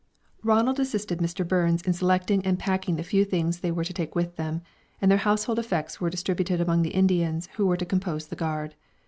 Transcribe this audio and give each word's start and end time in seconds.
Ronald 0.41 0.79
assisted 0.79 1.19
Mr. 1.19 1.47
Burns 1.47 1.83
in 1.83 1.93
selecting 1.93 2.43
and 2.43 2.57
packing 2.57 2.95
the 2.95 3.03
few 3.03 3.23
things 3.23 3.59
they 3.59 3.69
were 3.71 3.83
to 3.83 3.93
take 3.93 4.15
with 4.15 4.35
them, 4.35 4.63
and 4.99 5.11
their 5.11 5.19
household 5.19 5.59
effects 5.59 6.01
were 6.01 6.09
distributed 6.09 6.59
among 6.59 6.81
the 6.81 6.89
Indians 6.95 7.49
who 7.57 7.67
were 7.67 7.77
to 7.77 7.85
compose 7.85 8.25
the 8.25 8.35
guard. 8.35 8.73